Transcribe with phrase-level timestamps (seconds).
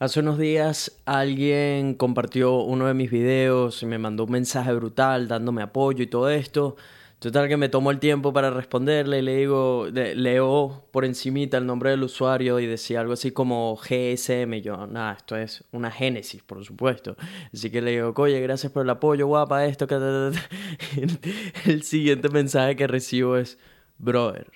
[0.00, 5.26] Hace unos días alguien compartió uno de mis videos y me mandó un mensaje brutal
[5.26, 6.76] dándome apoyo y todo esto.
[7.18, 11.66] Total que me tomó el tiempo para responderle y le digo, leo por encimita el
[11.66, 14.60] nombre del usuario y decía algo así como GSM.
[14.62, 17.16] yo, nada, esto es una génesis, por supuesto.
[17.52, 19.88] Así que le digo, oye, gracias por el apoyo, guapa, esto.
[21.66, 23.58] El siguiente mensaje que recibo es,
[23.98, 24.46] brother,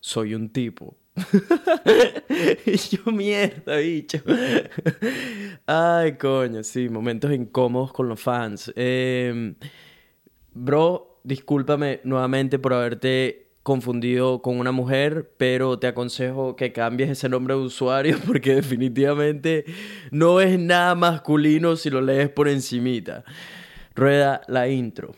[0.00, 0.96] soy un tipo
[2.90, 4.18] yo, mierda, bicho.
[5.66, 8.72] Ay, coño, sí, momentos incómodos con los fans.
[8.76, 9.54] Em,
[10.54, 17.28] bro, discúlpame nuevamente por haberte confundido con una mujer, pero te aconsejo que cambies ese
[17.28, 19.64] nombre de usuario porque definitivamente
[20.10, 23.24] no es nada masculino si lo lees por encimita.
[23.94, 25.14] Rueda la intro.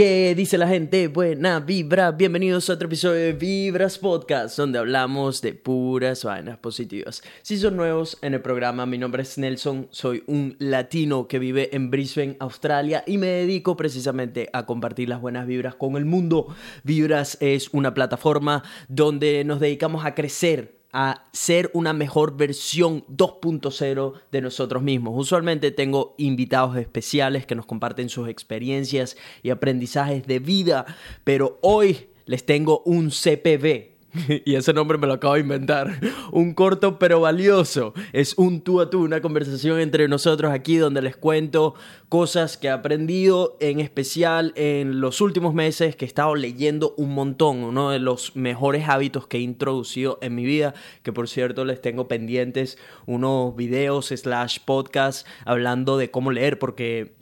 [0.00, 1.08] ¿Qué dice la gente?
[1.08, 7.22] Buena vibra, bienvenidos a otro episodio de Vibras Podcast, donde hablamos de puras vainas positivas.
[7.42, 11.76] Si son nuevos en el programa, mi nombre es Nelson, soy un latino que vive
[11.76, 16.46] en Brisbane, Australia, y me dedico precisamente a compartir las buenas vibras con el mundo.
[16.82, 24.14] Vibras es una plataforma donde nos dedicamos a crecer a ser una mejor versión 2.0
[24.30, 25.14] de nosotros mismos.
[25.16, 30.86] Usualmente tengo invitados especiales que nos comparten sus experiencias y aprendizajes de vida,
[31.24, 33.89] pero hoy les tengo un CPV,
[34.44, 36.00] y ese nombre me lo acabo de inventar.
[36.32, 37.94] Un corto pero valioso.
[38.12, 41.74] Es un tú a tú, una conversación entre nosotros aquí donde les cuento
[42.08, 47.14] cosas que he aprendido, en especial en los últimos meses que he estado leyendo un
[47.14, 47.62] montón.
[47.62, 51.80] Uno de los mejores hábitos que he introducido en mi vida, que por cierto les
[51.80, 57.19] tengo pendientes unos videos slash podcasts hablando de cómo leer, porque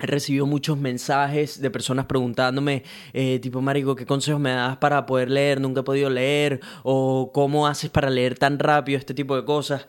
[0.00, 5.06] He recibido muchos mensajes de personas preguntándome, eh, tipo, Marico, ¿qué consejos me das para
[5.06, 5.60] poder leer?
[5.60, 6.60] Nunca he podido leer.
[6.82, 9.86] O cómo haces para leer tan rápido, este tipo de cosas.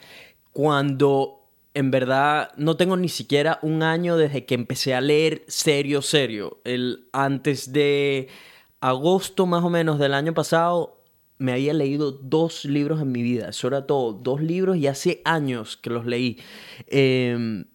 [0.52, 6.02] Cuando en verdad no tengo ni siquiera un año desde que empecé a leer serio,
[6.02, 6.62] serio.
[6.64, 8.30] El, antes de
[8.80, 11.02] agosto más o menos del año pasado
[11.38, 13.50] me había leído dos libros en mi vida.
[13.50, 14.14] Eso era todo.
[14.14, 16.38] Dos libros y hace años que los leí.
[16.88, 17.66] Eh,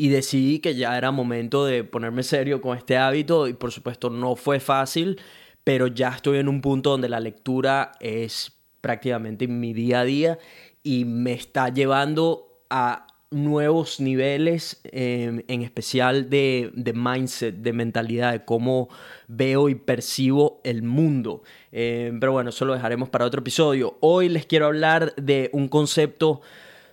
[0.00, 4.08] y decidí que ya era momento de ponerme serio con este hábito y por supuesto
[4.08, 5.20] no fue fácil,
[5.62, 8.50] pero ya estoy en un punto donde la lectura es
[8.80, 10.38] prácticamente mi día a día
[10.82, 18.42] y me está llevando a nuevos niveles, em, en especial de, mindset, de mentalidad, de
[18.46, 18.88] cómo
[19.28, 21.42] veo y percibo el mundo.
[21.72, 23.98] Em, pero bueno, eso lo dejaremos para otro episodio.
[24.00, 26.40] Hoy les quiero hablar de un concepto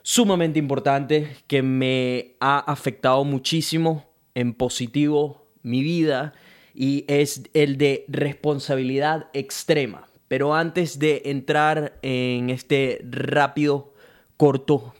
[0.08, 6.32] sumamente importante que me ha afectado muchísimo en positivo mi vida
[6.74, 10.08] y es el de responsabilidad extrema.
[10.30, 13.94] Pero antes de entrar en este rápido,
[14.38, 14.94] corto,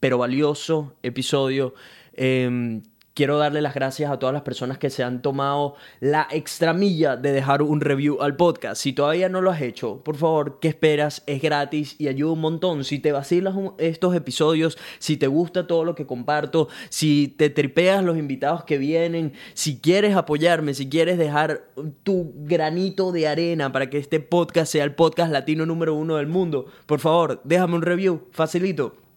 [0.00, 1.74] pero valioso episodio,
[2.14, 2.80] eh,
[3.18, 7.32] Quiero darle las gracias a todas las personas que se han tomado la extramilla de
[7.32, 8.80] dejar un review al podcast.
[8.80, 11.24] Si todavía no lo has hecho, por favor, ¿qué esperas?
[11.26, 12.84] Es gratis y ayuda un montón.
[12.84, 18.04] Si te vacilas estos episodios, si te gusta todo lo que comparto, si te tripeas
[18.04, 21.72] los invitados que vienen, si quieres apoyarme, si quieres dejar
[22.04, 26.28] tu granito de arena para que este podcast sea el podcast latino número uno del
[26.28, 29.07] mundo, por favor, déjame un review, facilito.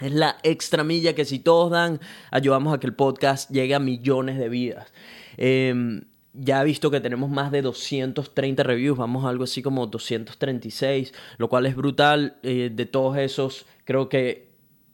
[0.00, 3.78] Es la extra milla que si todos dan, ayudamos a que el podcast llegue a
[3.78, 4.92] millones de vidas.
[5.36, 6.02] Em,
[6.34, 11.14] ya he visto que tenemos más de 230 reviews, vamos a algo así como 236,
[11.38, 12.36] lo cual es brutal.
[12.42, 14.46] Eh, de todos esos, creo que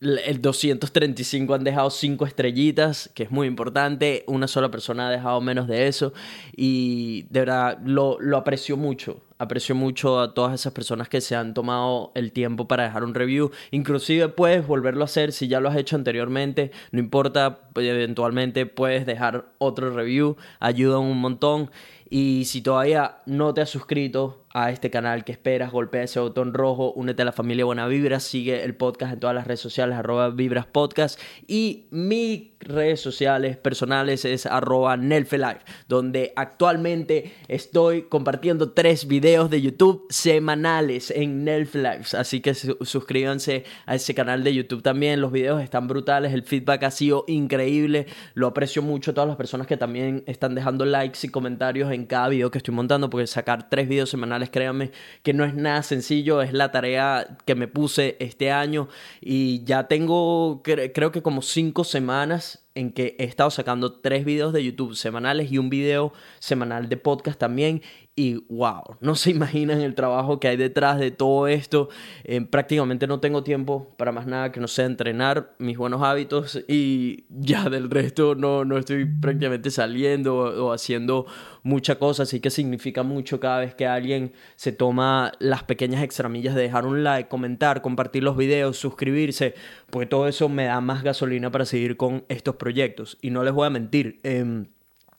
[0.03, 4.25] el 235 han dejado 5 estrellitas, que es muy importante.
[4.27, 6.13] Una sola persona ha dejado menos de eso.
[6.57, 9.21] Y de verdad lo, lo aprecio mucho.
[9.43, 13.13] Aprecio mucho a todas esas personas que se han tomado el tiempo para dejar un
[13.13, 13.51] review.
[13.73, 16.71] Inclusive puedes volverlo a hacer si ya lo has hecho anteriormente.
[16.93, 20.37] No importa, eventualmente puedes dejar otro review.
[20.61, 21.73] Ayuda un montón.
[22.09, 25.25] Y si todavía no te has suscrito, a este canal.
[25.25, 25.73] que esperas?
[25.73, 29.35] Golpea ese botón rojo, únete a la familia Buena Vibra, sigue el podcast en todas
[29.35, 31.19] las redes sociales, arroba Vibras Podcast.
[31.47, 39.61] Y mis redes sociales personales es arroba Nelfelife, donde actualmente estoy compartiendo tres videos de
[39.61, 42.17] YouTube semanales en Nelfelife.
[42.17, 45.21] Así que suscríbanse a ese canal de YouTube también.
[45.21, 48.07] Los videos están brutales, el feedback ha sido increíble.
[48.35, 52.07] Lo aprecio mucho a todas las personas que también están dejando likes y comentarios en
[52.07, 54.93] cada video que estoy montando, porque sacar tres videos semanales créanme
[55.23, 58.89] que no es nada sencillo, es la tarea que me puse este año
[59.21, 64.53] y ya tengo creo que como cinco semanas en que he estado sacando tres videos
[64.53, 67.83] de YouTube semanales y un video semanal de podcast también.
[68.15, 71.89] Y wow, no se imaginan el trabajo que hay detrás de todo esto.
[72.25, 76.63] Eh, prácticamente no tengo tiempo para más nada que no sea entrenar mis buenos hábitos
[76.69, 81.27] y ya del resto no, no estoy prácticamente saliendo o, haciendo
[81.63, 82.25] mucha cosa.
[82.25, 86.85] Así que significa mucho cada vez que alguien se toma las pequeñas extramillas de dejar
[86.87, 89.55] un like, comentar, compartir los videos, suscribirse,
[89.93, 93.19] porque todo eso me da más gasolina para seguir con estos proyectos.
[93.21, 94.21] Y no les voy a mentir.
[94.23, 94.65] Eh,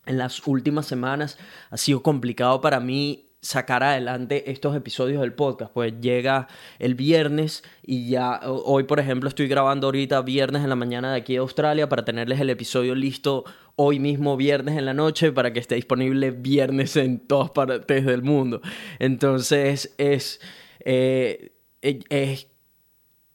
[0.06, 1.38] en las últimas semanas
[1.70, 6.48] ha sido complicado para mí sacar adelante estos episodios del podcast, pues llega
[6.80, 11.20] el viernes y ya hoy por ejemplo estoy grabando ahorita viernes en la mañana de
[11.20, 13.44] aquí de Australia para tenerles el episodio listo
[13.76, 18.24] hoy mismo viernes en la noche para que esté disponible viernes en todas partes del
[18.24, 18.62] mundo.
[18.98, 20.42] Entonces es,
[20.80, 22.48] eh, es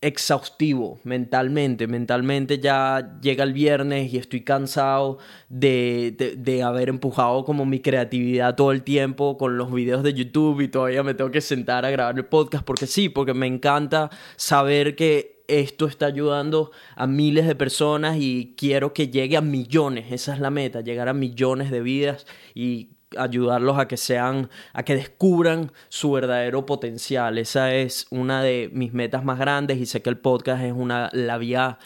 [0.00, 1.86] exhaustivo mentalmente.
[1.86, 5.18] Mentalmente ya llega el viernes y estoy cansado
[5.48, 10.60] de, de, haber empujado como mi creatividad todo el tiempo con los videos de YouTube
[10.60, 14.10] y todavía me tengo que sentar a grabar el podcast porque sí, porque me encanta
[14.36, 20.12] saber que esto está ayudando a miles de personas y quiero que llegue a millones,
[20.12, 24.82] esa es la meta, llegar a millones de vidas y ayudarlos a que sean, a
[24.82, 27.38] que descubran su verdadero potencial.
[27.38, 31.08] Esa es una de mis metas más grandes y sé que el podcast es una,
[31.12, 31.78] la vía,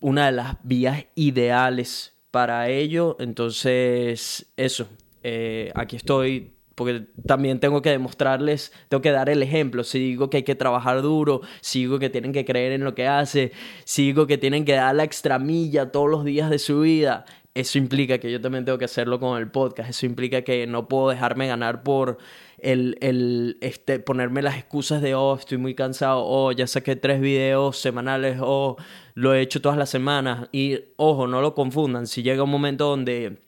[0.00, 3.16] una de las vías ideales para ello.
[3.20, 4.88] Entonces, eso,
[5.22, 9.82] eh, aquí estoy porque también tengo que demostrarles, tengo que dar el ejemplo.
[9.82, 12.94] Si digo que hay que trabajar duro, si digo que tienen que creer en lo
[12.94, 13.50] que hace,
[13.84, 17.24] si digo que tienen que dar la extramilla todos los días de su vida,
[17.60, 19.90] eso implica que yo también tengo que hacerlo con el podcast.
[19.90, 22.18] Eso implica que no puedo dejarme ganar por
[22.58, 27.20] el, el este, ponerme las excusas de, oh, estoy muy cansado, oh, ya saqué tres
[27.20, 28.76] videos semanales, oh,
[29.14, 30.48] lo he hecho todas las semanas.
[30.52, 32.06] Y ojo, no lo confundan.
[32.06, 33.38] Si llega un momento donde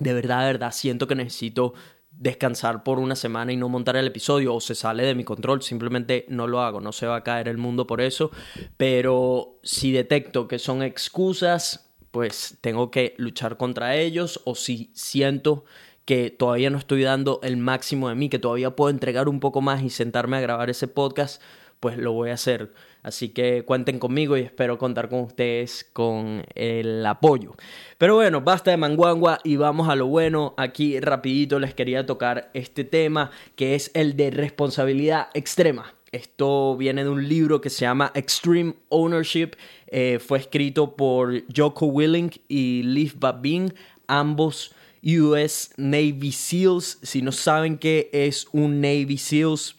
[0.00, 1.74] de verdad, de verdad, siento que necesito
[2.10, 5.62] descansar por una semana y no montar el episodio o se sale de mi control,
[5.62, 8.30] simplemente no lo hago, no se va a caer el mundo por eso,
[8.76, 11.83] pero si detecto que son excusas,
[12.14, 15.64] pues tengo que luchar contra ellos o si siento
[16.04, 19.60] que todavía no estoy dando el máximo de mí, que todavía puedo entregar un poco
[19.60, 21.42] más y sentarme a grabar ese podcast,
[21.80, 22.72] pues lo voy a hacer.
[23.02, 27.56] Así que cuenten conmigo y espero contar con ustedes con el apoyo.
[27.98, 30.54] Pero bueno, basta de manguangua y vamos a lo bueno.
[30.56, 35.92] Aquí rapidito les quería tocar este tema que es el de responsabilidad extrema.
[36.14, 39.56] Esto viene de un libro que se llama Extreme Ownership.
[39.88, 43.74] Eh, fue escrito por Joko Willing y Leif Babin,
[44.06, 44.72] ambos
[45.02, 47.00] US Navy SEALs.
[47.02, 49.74] Si no saben qué es un Navy SEALs,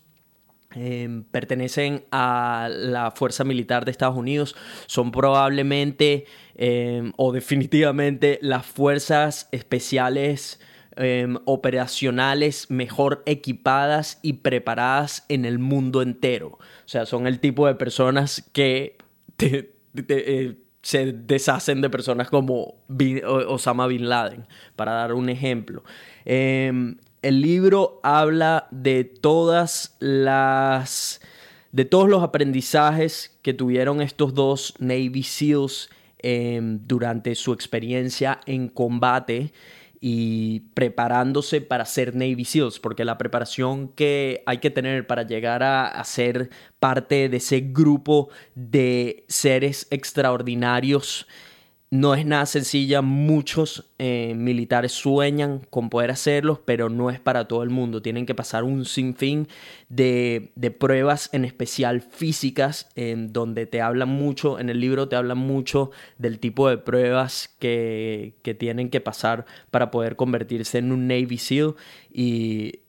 [0.72, 4.58] em, pertenecen a la Fuerza Militar de Estados Unidos.
[4.88, 6.26] Son probablemente
[6.58, 10.60] em, o definitivamente las fuerzas especiales
[10.98, 16.58] Em, operacionales mejor equipadas y preparadas en el mundo entero.
[16.58, 18.98] O sea, son el tipo de personas que
[19.38, 22.76] eh, se deshacen de personas como
[23.26, 24.48] Osama Bin Laden,
[24.78, 25.84] para dar un ejemplo.
[26.24, 31.20] Em, el libro habla de todas las
[31.74, 35.90] de todos los aprendizajes que tuvieron estos dos Navy SEALs
[36.20, 39.52] em, durante su experiencia en combate
[40.08, 45.64] y preparándose para ser Navy SEALs, porque la preparación que hay que tener para llegar
[45.64, 51.26] a, ser parte de ese grupo de seres extraordinarios
[51.92, 57.48] no es nada sencilla, muchos eh, militares sueñan con poder hacerlos, pero no es para
[57.48, 58.02] todo el mundo.
[58.02, 59.48] Tienen que pasar un sinfín
[59.88, 65.16] de, de pruebas, en especial físicas, en donde te hablan mucho, en el libro te
[65.16, 70.92] hablan mucho del tipo de pruebas que, que tienen que pasar para poder convertirse en
[70.92, 71.76] un Navy SEAL.
[72.12, 72.80] Y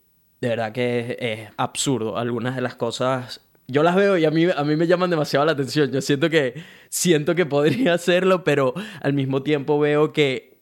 [0.41, 2.17] de verdad que es absurdo.
[2.17, 5.45] Algunas de las cosas yo las veo y a mí, a mí me llaman demasiado
[5.45, 5.91] la atención.
[5.91, 6.55] Yo siento que,
[6.89, 10.61] siento que podría hacerlo, pero al mismo tiempo veo que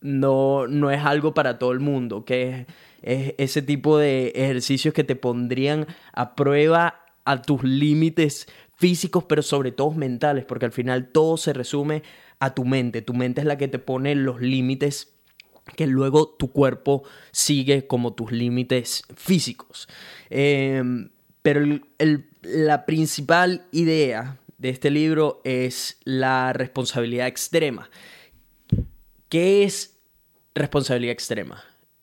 [0.00, 2.66] no, no es algo para todo el mundo, que
[3.02, 8.46] es, ese tipo de ejercicios que te pondrían a prueba a tus límites
[8.76, 12.02] físicos, pero sobre todo mentales, porque al final todo se resume
[12.38, 13.02] a tu mente.
[13.02, 15.14] Tu mente es la que te pone los límites
[15.76, 19.88] que luego tu cuerpo sigue como tus límites físicos.
[20.28, 21.08] Em,
[21.44, 21.60] pero
[22.40, 27.90] la principal idea de este libro es la responsabilidad extrema.
[29.28, 30.00] ¿Qué es
[30.54, 31.62] responsabilidad extrema?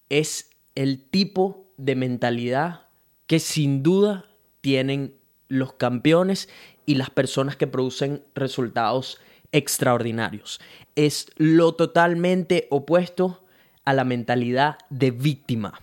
[0.10, 2.82] Es el tipo de mentalidad
[3.26, 4.28] que sin duda
[4.62, 5.16] tienen
[5.48, 6.48] los campeones
[6.86, 9.20] y las personas que producen resultados
[9.52, 10.62] extraordinarios.
[10.96, 13.44] Es lo totalmente opuesto
[13.86, 15.82] a la mentalidad de víctima,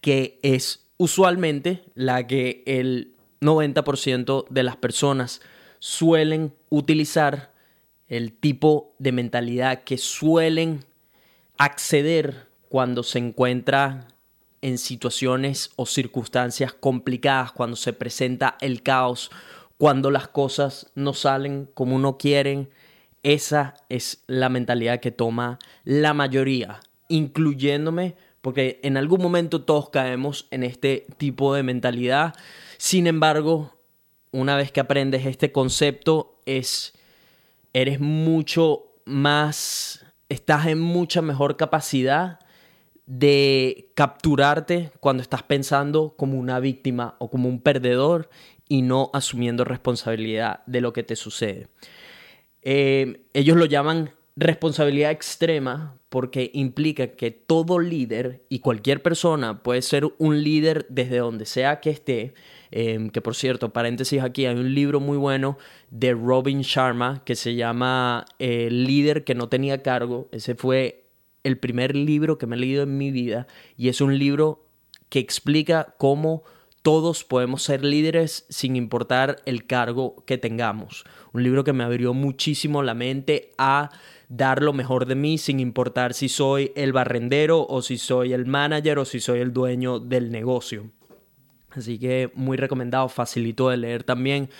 [0.00, 5.40] que es usualmente la que el 90% de las personas
[5.78, 7.52] suelen utilizar,
[8.08, 10.84] el tipo de mentalidad que suelen
[11.58, 14.08] acceder cuando se encuentra
[14.62, 19.30] en situaciones o circunstancias complicadas, cuando se presenta el caos,
[19.76, 22.68] cuando las cosas no salen como uno quiere.
[23.22, 28.16] Esa es la mentalidad que toma la mayoría, incluyéndome,
[28.48, 32.34] porque en algún momento todos caemos en este tipo de mentalidad.
[32.78, 33.76] Sin embargo,
[34.30, 36.94] una vez que aprendes este concepto, es
[37.74, 42.38] eres mucho más, estás en mucha mejor capacidad
[43.04, 48.30] de capturarte cuando estás pensando como una víctima o como un perdedor
[48.66, 51.68] y no asumiendo responsabilidad de lo que te sucede.
[52.62, 59.82] Eh, ellos lo llaman responsabilidad extrema porque implica que todo líder y cualquier persona puede
[59.82, 62.34] ser un líder desde donde sea que esté.
[62.70, 65.58] Em, que por cierto, paréntesis aquí, hay un libro muy bueno
[65.90, 70.28] de Robin Sharma que se llama El líder que no tenía cargo.
[70.32, 71.04] Ese fue
[71.44, 73.46] el primer libro que me he leído en mi vida
[73.76, 74.64] y es un libro
[75.08, 76.42] que explica cómo
[76.82, 81.04] todos podemos ser líderes sin importar el cargo que tengamos.
[81.32, 83.90] Un libro que me abrió muchísimo la mente a
[84.28, 88.46] dar lo mejor de mí sin importar si soy el barrendero o si soy el
[88.46, 90.90] manager o si soy el dueño del negocio.
[91.70, 94.50] Así que muy recomendado, facilito de leer también.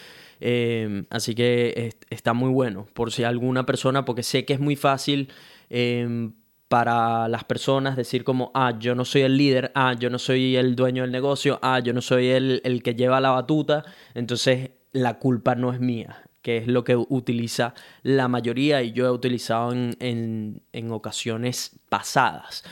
[0.41, 4.77] Eh, así que está muy bueno por si alguna persona, porque sé que es muy
[4.77, 5.31] fácil
[5.69, 6.31] eh,
[6.69, 10.57] para las personas decir como, ah, yo no soy el líder, ah, yo no soy
[10.57, 13.85] el dueño del negocio, ah, yo no soy el, el que lleva la batuta,
[14.15, 19.07] entonces la culpa no es mía, que es lo que utiliza la mayoría y yo
[19.07, 22.65] he utilizado en, en, ocasiones pasadas.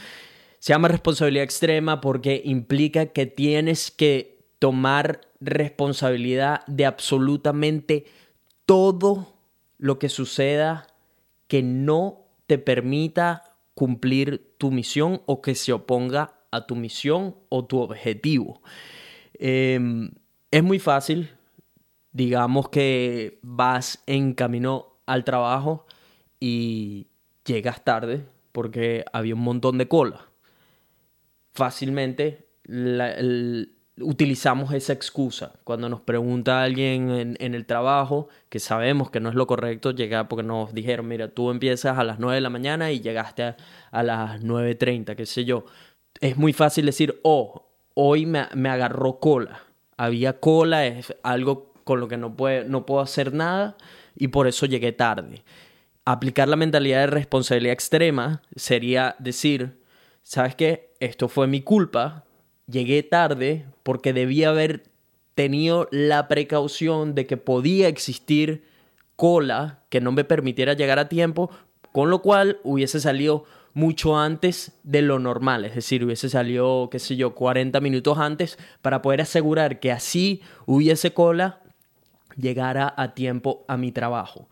[0.58, 8.06] Se llama responsabilidad extrema porque implica que tienes que tomar responsabilidad de absolutamente
[8.64, 9.34] todo
[9.78, 10.86] lo que suceda
[11.48, 13.44] que no te permita
[13.74, 18.62] cumplir tu misión o que se oponga a tu misión o tu objetivo.
[19.34, 20.10] Em,
[20.50, 21.30] es muy fácil,
[22.16, 25.84] digamos que vas en camino al trabajo
[26.40, 27.08] y
[27.44, 30.24] llegas tarde porque había un montón de cola.
[31.52, 32.48] Fácilmente
[34.00, 35.52] utilizamos esa excusa.
[35.62, 40.26] Cuando nos pregunta alguien en, el trabajo, que sabemos que no es lo correcto llegar
[40.26, 43.56] porque nos dijeron, mira, tú empiezas a las 9 de la mañana y llegaste a,
[43.90, 45.66] a las 9.30, qué sé yo.
[46.22, 49.60] Es muy fácil decir, oh, hoy me, me, agarró cola.
[49.98, 53.76] Había cola, es algo con lo que no, puede, no puedo hacer nada
[54.16, 55.44] y por eso llegué tarde.
[56.04, 59.80] Aplicar la mentalidad de responsabilidad extrema sería decir,
[60.24, 60.90] ¿sabes qué?
[60.98, 62.24] Esto fue mi culpa,
[62.66, 64.82] llegué tarde porque debía haber
[65.36, 68.64] tenido la precaución de que podía existir
[69.14, 71.50] cola que no me permitiera llegar a tiempo,
[71.92, 76.98] con lo cual hubiese salido mucho antes de lo normal, es decir, hubiese salido, qué
[76.98, 81.60] sé yo, 40 minutos antes para poder asegurar que así hubiese cola,
[82.36, 84.48] llegara a tiempo a mi trabajo.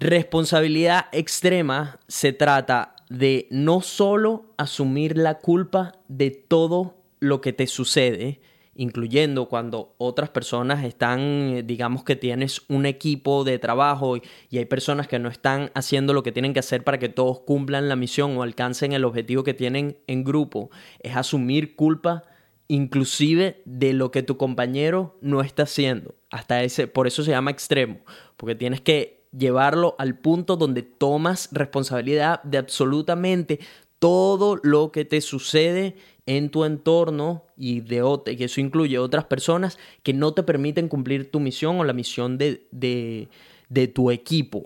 [0.00, 7.66] Responsabilidad extrema se trata de no solo asumir la culpa de todo lo que te
[7.66, 8.40] sucede,
[8.74, 14.22] incluyendo cuando otras personas están, digamos que tienes un equipo de trabajo y,
[14.56, 17.88] hay personas que no están haciendo lo que tienen que hacer para que todos cumplan
[17.88, 22.24] la misión o alcancen el objetivo que tienen en grupo, es asumir culpa
[22.72, 26.14] inclusive de lo que tu compañero no está haciendo.
[26.30, 28.00] Hasta ese, por eso se llama extremo,
[28.38, 33.60] porque tienes que llevarlo al punto donde tomas responsabilidad de absolutamente
[33.98, 38.02] todo lo que te sucede en tu entorno y de
[38.38, 42.38] que eso incluye otras personas que no te permiten cumplir tu misión o la misión
[42.38, 44.64] de, de, tu equipo.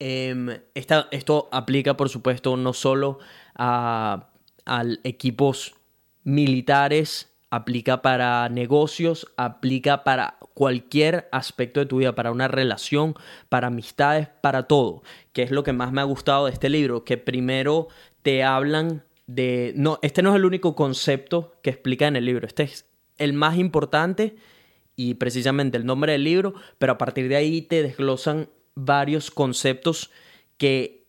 [0.00, 3.20] Em, esto aplica, por supuesto, no solo
[3.54, 4.30] a,
[4.66, 5.76] a equipos
[6.24, 13.14] militares, aplica para negocios, aplica para cualquier aspecto de tu vida, para una relación,
[13.48, 15.02] para amistades, para todo,
[15.32, 17.88] que es lo que más me ha gustado de este libro, que primero
[18.22, 19.72] te hablan de...
[19.76, 22.86] No, este no es el único concepto que explica en el libro, este es
[23.18, 24.36] el más importante
[24.96, 30.10] y precisamente el nombre del libro, pero a partir de ahí te desglosan varios conceptos
[30.56, 31.01] que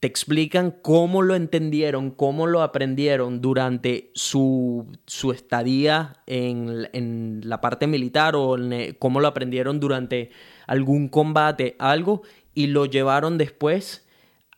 [0.00, 7.60] te explican cómo lo entendieron, cómo lo aprendieron durante su, su estadía en, en, la
[7.60, 8.56] parte militar o
[8.98, 10.30] cómo lo aprendieron durante
[10.66, 12.22] algún combate, algo,
[12.54, 14.06] y lo llevaron después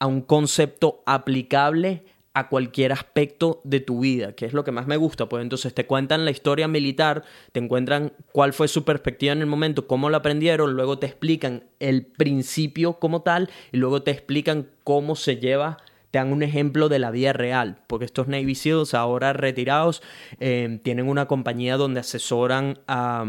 [0.00, 2.04] a un concepto aplicable
[2.38, 5.28] a cualquier aspecto de tu vida, que es lo que más me gusta.
[5.28, 9.46] Pues entonces te cuentan la historia militar, te encuentran cuál fue su perspectiva en el
[9.46, 14.68] momento, cómo lo aprendieron, luego te explican el principio como tal y luego te explican
[14.84, 15.78] cómo se lleva
[16.12, 20.02] te dan un ejemplo de la vida real, porque estos Navy SEALs ahora retirados
[20.40, 23.26] eh, tienen una compañía donde asesoran a,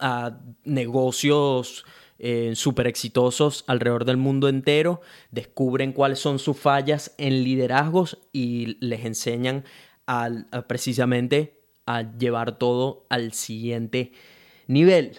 [0.00, 1.84] a negocios
[2.18, 8.76] eh, súper exitosos alrededor del mundo entero, descubren cuáles son sus fallas en liderazgos y
[8.84, 9.64] les enseñan
[10.66, 14.12] precisamente a llevar todo al siguiente
[14.66, 15.18] nivel.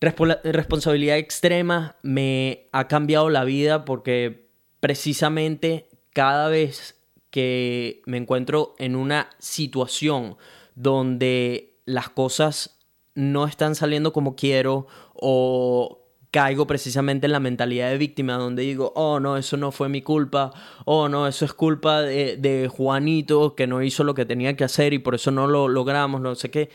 [0.00, 4.48] responsabilidad extrema me ha cambiado la vida porque
[4.80, 7.00] precisamente cada vez
[7.30, 10.36] que me encuentro en una situación
[10.74, 12.78] donde las cosas
[13.14, 16.03] no están saliendo como quiero o
[16.34, 20.02] caigo precisamente en la mentalidad de víctima, donde digo, oh no, eso no fue mi
[20.02, 20.52] culpa,
[20.84, 24.94] oh no, eso es culpa de, Juanito que no hizo lo que tenía que hacer
[24.94, 26.70] y por eso no lo logramos, no sé qué.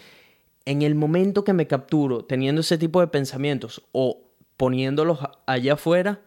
[0.63, 4.21] En el momento que me capturo teniendo ese tipo de pensamientos o
[4.55, 6.21] poniéndolos allá afuera,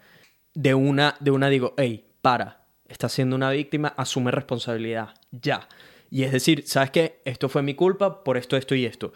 [0.53, 5.71] de una, de una digo, hey, para, estás siendo una víctima, asume responsabilidad, ya.
[6.11, 7.23] Y es decir, ¿sabes qué?
[7.25, 9.15] Esto fue mi culpa por esto, esto y esto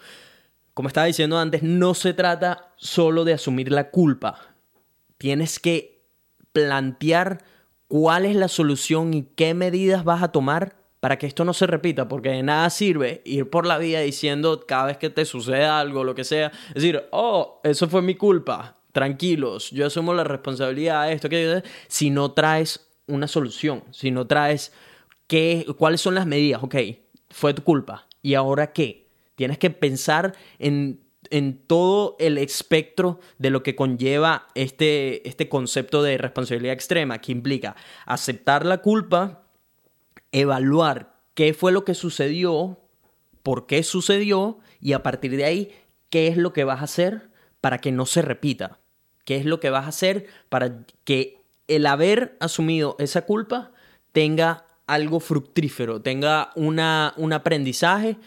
[0.77, 4.39] como estaba diciendo antes, no se trata solo de asumir la culpa.
[5.17, 6.03] Tienes que
[6.53, 7.43] plantear
[7.87, 11.65] cuál es la solución y qué medidas vas a tomar para que esto no se
[11.65, 15.65] repita, porque de nada sirve ir por la vida diciendo cada vez que te sucede
[15.65, 21.07] algo, lo que sea, decir, oh, eso fue mi culpa, tranquilos, yo asumo la responsabilidad
[21.07, 24.71] de esto, que si no traes una solución, si no traes
[25.25, 26.75] qué, cuáles son las medidas, ok,
[27.31, 29.06] fue tu culpa, ¿y ahora qué?
[29.37, 31.05] Tienes que pensar en,
[31.67, 37.75] todo el espectro de lo que conlleva este, este concepto de responsabilidad extrema, que implica
[38.05, 39.43] aceptar la culpa,
[40.31, 42.79] evaluar qué fue lo que sucedió,
[43.43, 45.71] por qué sucedió y a partir de ahí,
[46.09, 47.29] qué es lo que vas a hacer
[47.61, 48.79] para que no se repita.
[49.23, 53.71] ¿Qué es lo que vas a hacer para que el haber asumido esa culpa
[54.13, 58.17] tenga algo fructífero, tenga una, un aprendizaje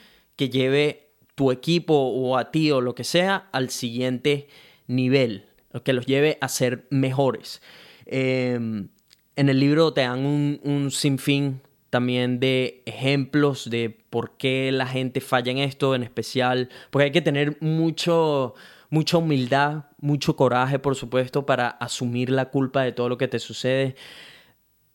[0.41, 4.49] que lleve tu equipo o a ti o lo que sea al siguiente
[4.87, 5.45] nivel,
[5.85, 7.61] que los lleve a ser mejores.
[8.07, 8.89] Em,
[9.37, 15.21] en el libro te dan un, sinfín también de ejemplos de por qué la gente
[15.21, 18.55] falla en esto, en especial, porque hay que tener mucho,
[18.89, 23.39] mucha humildad, mucho coraje, por supuesto, para asumir la culpa de todo lo que te
[23.39, 23.95] sucede.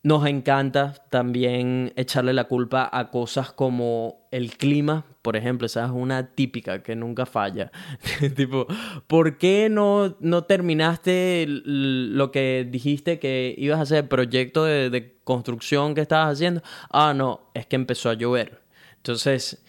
[0.06, 5.89] Nos encanta también echarle la culpa a cosas como el clima, por ejemplo, esa es
[5.89, 7.72] una típica que nunca falla.
[8.36, 8.68] tipo,
[9.08, 14.91] ¿por qué no, no terminaste lo que dijiste que ibas a hacer, el proyecto de,
[14.91, 16.62] de construcción que estabas haciendo?
[16.91, 18.62] Ah, no, es que empezó a llover.
[18.98, 19.65] Entonces,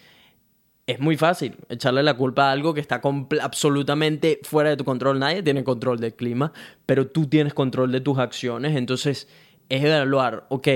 [0.85, 3.01] es muy fácil echarle la culpa a algo que está
[3.41, 5.17] absolutamente fuera de tu control.
[5.17, 6.53] Nadie tiene control del clima,
[6.85, 8.75] pero tú tienes control de tus acciones.
[8.75, 9.27] Entonces,
[9.69, 10.67] es evaluar, ok,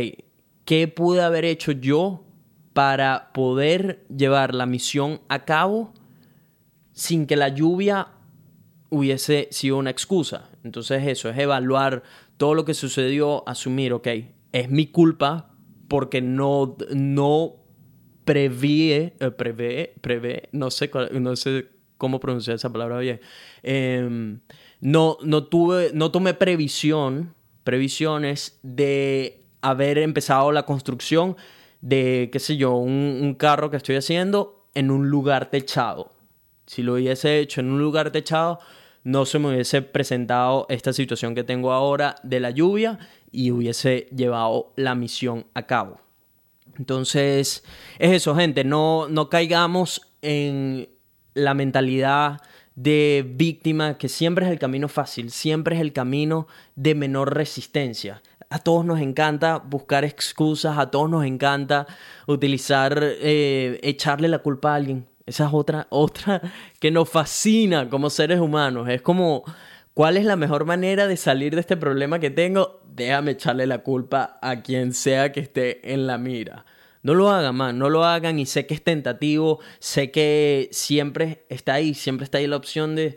[0.65, 2.23] ¿qué pude haber hecho yo
[2.73, 5.93] para poder llevar la misión a cabo
[6.93, 8.09] sin que la lluvia
[8.89, 10.49] hubiese sido una excusa?
[10.63, 12.03] Entonces eso es evaluar
[12.37, 14.07] todo lo que sucedió, asumir, ok,
[14.51, 15.55] es mi culpa
[15.87, 17.55] porque no, no
[18.25, 23.19] preví, eh, prevé, prevé, no sé, no sé cómo pronunciar esa palabra bien.
[23.61, 24.39] Em,
[24.79, 31.35] no, no, tuve, no tomé previsión previsiones de haber empezado la construcción
[31.81, 36.11] de, qué sé yo, un, carro que estoy haciendo en un lugar techado.
[36.65, 38.59] Si lo hubiese hecho en un lugar techado,
[39.03, 42.99] no se me hubiese presentado esta situación que tengo ahora de la lluvia
[43.31, 45.99] y hubiese llevado la misión a cabo.
[46.77, 47.63] Entonces,
[47.99, 50.89] es eso, gente, no, no caigamos en
[51.33, 52.41] la mentalidad
[52.81, 58.23] de víctima, que siempre es el camino fácil, siempre es el camino de menor resistencia.
[58.49, 61.85] A todos nos encanta buscar excusas, a todos nos encanta
[62.25, 65.05] utilizar, eh, echarle la culpa a alguien.
[65.27, 66.41] Esa es otra, otra
[66.79, 68.89] que nos fascina como seres humanos.
[68.89, 69.43] Es como,
[69.93, 72.81] ¿cuál es la mejor manera de salir de este problema que tengo?
[72.93, 76.65] Déjame echarle la culpa a quien sea que esté en la mira.
[77.03, 81.45] No lo hagan, man, no lo hagan y sé que es tentativo, sé que siempre
[81.49, 83.15] está ahí, siempre está ahí la opción de,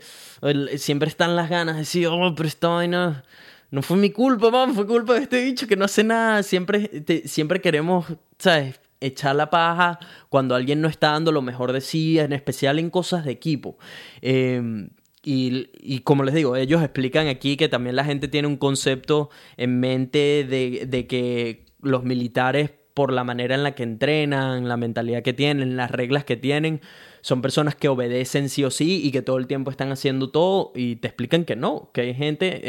[0.77, 3.23] siempre están las ganas de decir, oh, pero esta
[3.71, 7.03] no fue mi culpa, man, fue culpa de este bicho que no hace nada, siempre,
[7.25, 8.05] siempre queremos,
[8.39, 8.79] ¿sabes?
[9.01, 12.89] Echar la paja cuando alguien no está dando lo mejor de sí, en especial en
[12.89, 13.77] cosas de equipo.
[14.21, 14.89] Em,
[15.23, 19.79] y, como les digo, ellos explican aquí que también la gente tiene un concepto en
[19.79, 25.21] mente de, de que los militares, por la manera en la que entrenan, la mentalidad
[25.21, 26.81] que tienen, las reglas que tienen,
[27.19, 30.71] son personas que obedecen sí o sí y que todo el tiempo están haciendo todo
[30.73, 32.61] y te explican que no, que hay gente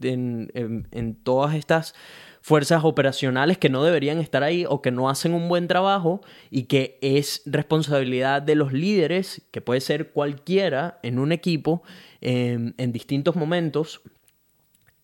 [0.00, 1.94] en, en, todas estas
[2.40, 6.62] fuerzas operacionales que no deberían estar ahí o que no hacen un buen trabajo y
[6.62, 11.82] que es responsabilidad de los líderes, que puede ser cualquiera en un equipo,
[12.22, 14.00] em, en distintos momentos,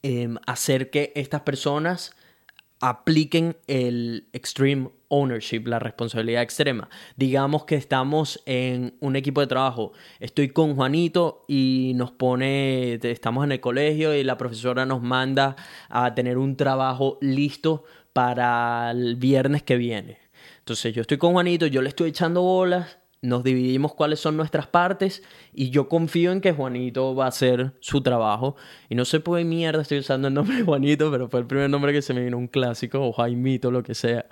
[0.03, 2.17] em, hacer que estas personas
[2.83, 6.91] apliquen el extreme ownership, la responsabilidad extrema.
[7.17, 9.93] Digamos que estamos en un equipo de trabajo.
[10.19, 15.55] Estoy con Juanito y nos pone, estamos en el colegio y la profesora nos manda
[15.89, 20.19] a tener un trabajo listo para el viernes que viene.
[20.59, 24.67] Entonces yo estoy con Juanito, yo le estoy echando bolas nos dividimos cuáles son nuestras
[24.67, 25.23] partes
[25.55, 28.57] y yo confío en que Juanito va a hacer su trabajo.
[28.89, 31.47] Y no sé por qué mierda estoy usando el nombre de Juanito, pero fue el
[31.47, 34.27] primer nombre que se me vino un clásico o Jaimito, lo que sea.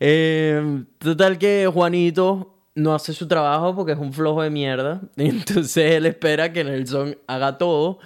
[0.00, 5.00] Eh, total que Juanito no hace su trabajo porque es un flojo de mierda.
[5.16, 8.00] Entonces él espera que Nelson haga todo.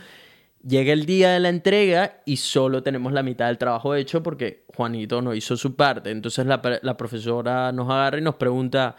[0.63, 4.67] Llega el día de la entrega y solo tenemos la mitad del trabajo hecho porque
[4.77, 6.11] Juanito no hizo su parte.
[6.11, 8.95] Entonces la, la profesora nos agarra y nos pregunta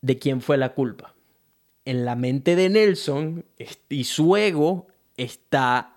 [0.00, 1.14] de quién fue la culpa.
[1.84, 3.44] En la mente de Nelson
[3.88, 5.94] y su ego está,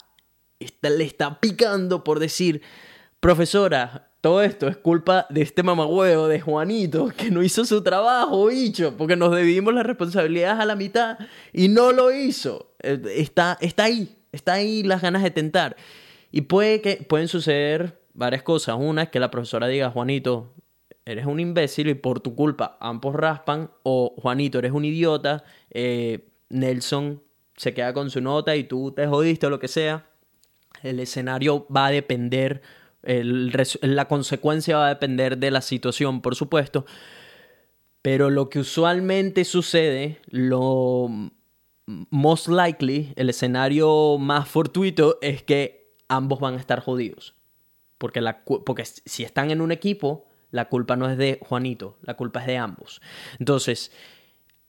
[0.59, 2.61] está, le está picando por decir,
[3.19, 8.47] profesora, todo esto es culpa de este mamagüevo, de Juanito, que no hizo su trabajo,
[8.47, 11.17] bicho, porque nos debimos las responsabilidades a la mitad
[11.53, 12.73] y no lo hizo.
[12.81, 15.77] Eh, está, está ahí, está ahí las ganas de tentar.
[16.31, 18.75] Y puede que, pueden suceder varias cosas.
[18.77, 20.53] Una es que la profesora diga, Juanito,
[21.09, 26.29] eres un imbécil y por tu culpa ambos raspan, o Juanito, eres un idiota, eh,
[26.49, 27.23] Nelson
[27.55, 30.07] se queda con su nota y tú te jodiste o lo que sea.
[30.83, 32.61] El escenario va a depender,
[33.01, 36.85] la consecuencia va a depender de la situación, por supuesto.
[38.01, 41.09] Pero lo que usualmente sucede, lo
[41.85, 47.35] most likely, el escenario más fortuito es que ambos van a estar jodidos.
[47.97, 52.15] Porque, la, porque si están en un equipo, la culpa no es de Juanito, la
[52.15, 53.01] culpa es de ambos.
[53.39, 53.91] Entonces,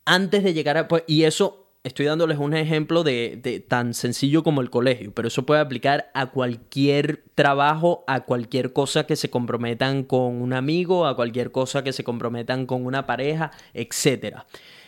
[0.04, 0.88] antes de llegar a...
[0.88, 5.46] Pues, y eso estoy dándoles un ejemplo de, tan sencillo como el colegio, pero eso
[5.46, 11.16] puede aplicar a cualquier trabajo, a cualquier cosa que se comprometan con un amigo, a
[11.16, 14.40] cualquier cosa que se comprometan con una pareja, etc.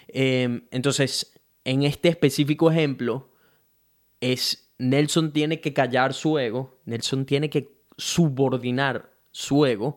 [0.08, 1.32] Em, entonces,
[1.64, 3.30] en este específico ejemplo,
[4.20, 9.96] es Nelson tiene que callar su ego, Nelson tiene que subordinar su ego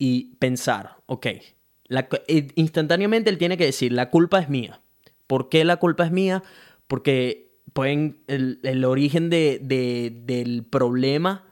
[0.00, 4.80] y pensar, ok, eh, instantáneamente él tiene que decir, la culpa es mía.
[5.26, 6.42] ¿Por qué la culpa es mía?
[6.88, 11.44] Porque pueden, el, origen de, del problema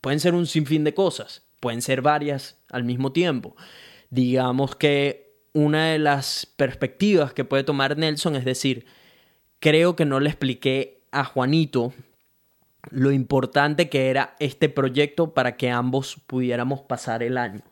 [0.00, 3.56] pueden ser un sinfín de cosas, pueden ser varias al mismo tiempo.
[4.10, 8.84] Digamos que una de las perspectivas que puede tomar Nelson es decir,
[9.60, 11.94] creo que no le expliqué a Juanito
[12.90, 17.62] lo importante que era este proyecto para que ambos pudiéramos pasar el año.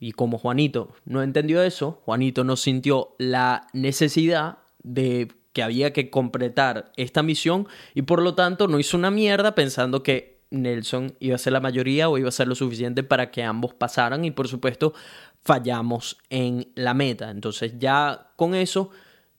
[0.00, 6.10] Y como Juanito no entendió eso, Juanito no sintió la necesidad de que había que
[6.10, 11.34] completar esta misión y por lo tanto no hizo una mierda pensando que Nelson iba
[11.34, 14.30] a ser la mayoría o iba a ser lo suficiente para que ambos pasaran y
[14.30, 14.94] por supuesto
[15.42, 17.30] fallamos en la meta.
[17.30, 18.90] Entonces ya con eso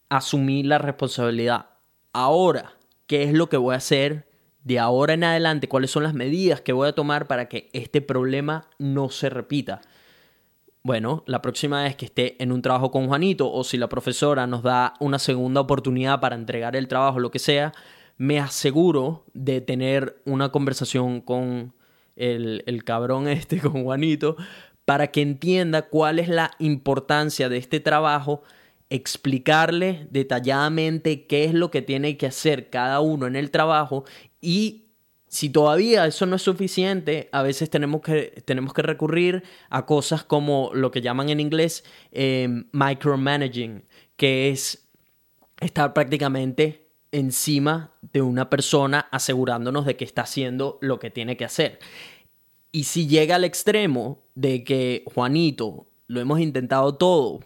[0.08, 1.70] asumí la responsabilidad.
[2.12, 2.74] Ahora,
[3.06, 4.29] ¿qué es lo que voy a hacer
[4.70, 8.00] de ahora en adelante cuáles son las medidas que voy a tomar para que este
[8.00, 9.80] problema no se repita.
[10.84, 14.46] Bueno, la próxima vez que esté en un trabajo con Juanito o si la profesora
[14.46, 17.72] nos da una segunda oportunidad para entregar el trabajo, lo que sea,
[18.16, 21.74] me aseguro de tener una conversación con
[22.14, 24.36] el, el cabrón este, con Juanito,
[24.84, 28.44] para que entienda cuál es la importancia de este trabajo
[28.90, 34.04] explicarle detalladamente qué es lo que tiene que hacer cada uno en el trabajo
[34.40, 34.86] y
[35.30, 40.24] si todavía eso no es suficiente, a veces tenemos que, tenemos que recurrir a cosas
[40.24, 43.84] como lo que llaman en inglés em, micromanaging,
[44.16, 44.88] que es
[45.60, 51.44] estar prácticamente encima de una persona asegurándonos de que está haciendo lo que tiene que
[51.44, 51.78] hacer.
[52.72, 57.40] Y si llega al extremo de que Juanito, lo hemos intentado todo,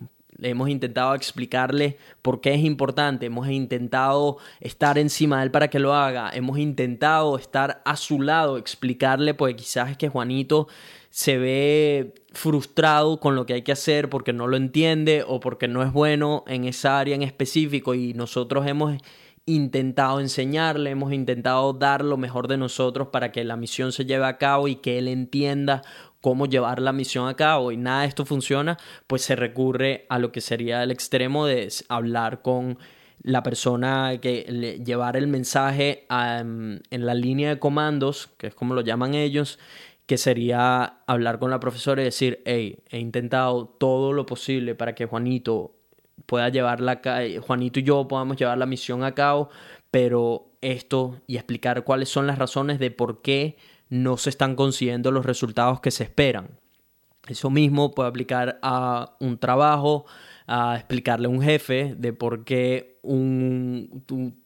[0.51, 5.79] hemos intentado explicarle por qué es importante, hemos intentado estar encima de él para que
[5.79, 10.69] lo haga, hemos intentado estar a su lado, explicarle, pues quizás es que Juanito
[11.11, 15.69] se ve frustrado con lo que hay que hacer porque no lo entiende o porque
[15.69, 19.01] no es bueno en esa área en específico y nosotros hemos
[19.47, 24.25] intentado enseñarle, hemos intentado dar lo mejor de nosotros para que la misión se lleve
[24.25, 25.83] a cabo y que él entienda
[26.25, 30.19] cómo llevar la misión a cabo y nada de esto funciona, pues se recurre a
[30.19, 32.79] lo que sería el extremo de hablar con
[33.21, 38.73] la persona que le, llevar el mensaje en la línea de comandos, que es como
[38.73, 39.59] lo llaman ellos,
[40.07, 44.95] que sería hablar con la profesora y decir, hey, he intentado todo lo posible para
[44.95, 45.75] que Juanito
[46.25, 47.03] pueda llevar la
[47.43, 49.51] Juanito y yo podamos llevar la misión a cabo,
[49.91, 55.11] pero esto y explicar cuáles son las razones de por qué no se están consiguiendo
[55.11, 56.59] los resultados que se esperan.
[57.27, 60.05] Eso mismo puede aplicar a un trabajo,
[60.47, 62.99] a explicarle a un jefe de por qué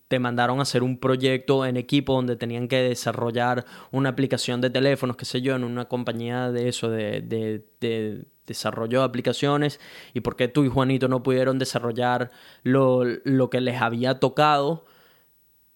[0.08, 4.70] te mandaron a hacer un proyecto en equipo donde tenían que desarrollar una aplicación de
[4.70, 9.80] teléfonos, qué sé yo, en una compañía de eso, de, de, desarrollo de aplicaciones,
[10.14, 12.30] y por qué tú y Juanito no pudieron desarrollar
[12.62, 14.86] lo que les había tocado,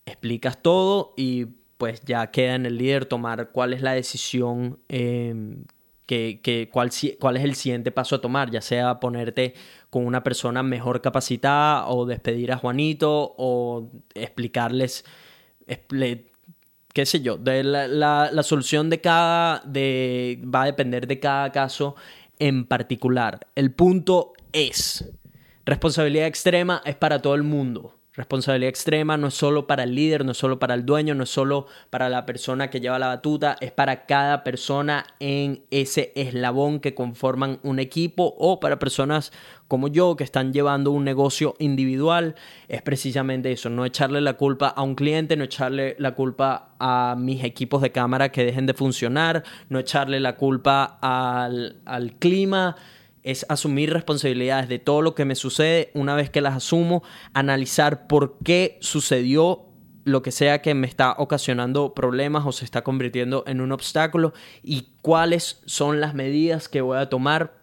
[0.07, 1.49] explicas todo y
[1.83, 5.65] pues ya queda en el líder tomar cuál es la decisión em,
[6.07, 9.55] que, cuál, cuál, es el siguiente paso a tomar, ya sea ponerte
[9.91, 15.05] con una persona mejor capacitada o despedir a Juanito o explicarles,
[15.67, 21.51] qué sé yo, de la, la, solución de cada, de, va a depender de cada
[21.51, 21.97] caso
[22.39, 23.49] en particular.
[23.57, 25.13] El punto es,
[25.67, 27.99] responsabilidad extrema es para todo el mundo.
[28.15, 31.23] Responsabilidad extrema no es solo para el líder, no es solo para el dueño, no
[31.25, 36.13] es solo para la persona que lleva la batuta, es para cada persona en ese
[36.15, 39.33] eslabón que conforman un equipo o para personas
[39.67, 42.35] como yo que están llevando un negocio individual.
[42.69, 47.17] Es precisamente eso, no echarle la culpa a un cliente, no echarle la culpa a
[47.19, 52.77] mis equipos de cámara que dejen de funcionar, no echarle la culpa al, al clima
[53.23, 57.03] es asumir responsabilidades de todo lo que me sucede, una vez que las asumo,
[57.35, 59.67] analizar por qué sucedió
[60.05, 64.33] lo que sea que me está ocasionando problemas o se está convirtiendo en un obstáculo
[64.63, 67.55] y cuáles son las medidas que voy a tomar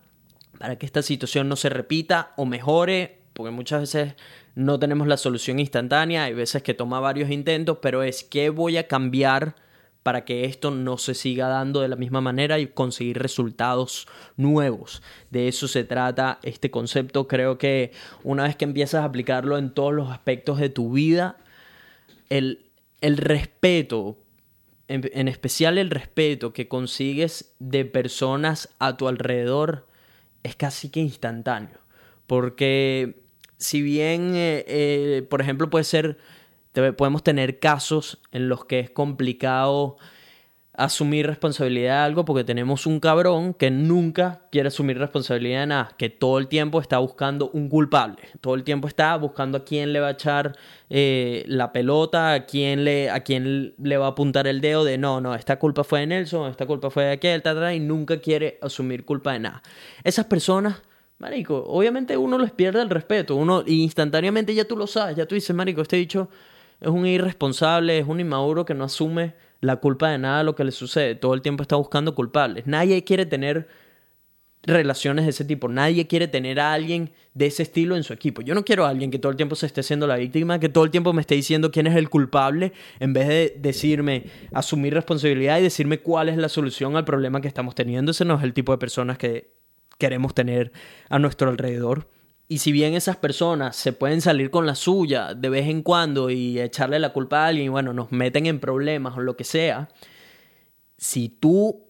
[0.57, 4.15] para que esta situación no se repita o mejore, porque muchas veces
[4.55, 8.77] no tenemos la solución instantánea, hay veces que toma varios intentos, pero es qué voy
[8.77, 9.55] a cambiar
[10.03, 14.07] para que esto no se siga dando de la misma manera y conseguir resultados
[14.37, 15.01] nuevos.
[15.29, 17.27] De eso se trata este concepto.
[17.27, 17.91] Creo que
[18.23, 21.37] una vez que empiezas a aplicarlo en todos los aspectos de tu vida,
[22.29, 22.69] el,
[23.01, 24.17] el respeto,
[24.87, 29.87] en, especial el respeto que consigues de personas a tu alrededor,
[30.43, 31.77] es casi que instantáneo.
[32.25, 33.21] Porque
[33.57, 36.17] si bien, eh, eh, por ejemplo, puede ser
[36.95, 39.97] podemos tener casos en los que es complicado
[40.79, 45.91] asumir responsabilidad de algo porque tenemos un cabrón que nunca quiere asumir responsabilidad de nada,
[45.97, 49.91] que todo el tiempo está buscando un culpable, todo el tiempo está buscando a quién
[49.91, 50.55] le va a echar
[50.89, 54.97] eh, la pelota, a quién, le, a quién le va a apuntar el dedo de
[54.97, 57.43] no, no, esta culpa fue de Nelson, esta culpa fue de aquel,
[57.75, 59.61] y nunca quiere asumir culpa de nada.
[60.05, 60.81] Esas personas
[61.17, 65.35] Marico, obviamente uno les pierde el respeto, uno instantáneamente ya tú lo sabes, ya tú
[65.35, 66.29] dices, Marico, este dicho
[66.81, 70.55] es un irresponsable, es un inmaduro que no asume la culpa de nada de lo
[70.55, 71.15] que le sucede.
[71.15, 72.65] Todo el tiempo está buscando culpables.
[72.67, 73.67] Nadie quiere tener
[74.63, 75.67] relaciones de ese tipo.
[75.67, 78.41] Nadie quiere tener a alguien de ese estilo en su equipo.
[78.41, 80.69] Yo no quiero a alguien que todo el tiempo se esté siendo la víctima, que
[80.69, 84.93] todo el tiempo me esté diciendo quién es el culpable, en vez de decirme, asumir
[84.93, 88.11] responsabilidad y decirme cuál es la solución al problema que estamos teniendo.
[88.11, 89.53] Ese no es el tipo de personas que
[89.97, 90.71] queremos tener
[91.09, 92.07] a nuestro alrededor.
[92.51, 96.31] Y si bien esas personas se pueden salir con la suya de vez en cuando
[96.31, 99.43] y echarle la culpa a alguien y bueno, nos meten en problemas o lo que
[99.43, 99.87] sea,
[100.97, 101.85] si tú